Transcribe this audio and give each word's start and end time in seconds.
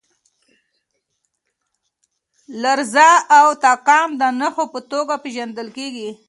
لرزه 2.61 3.09
او 3.37 3.47
تکان 3.65 4.07
د 4.21 4.23
نښو 4.39 4.65
په 4.73 4.79
توګه 4.91 5.13
پېژندل 5.23 5.67
کېږي. 5.77 6.09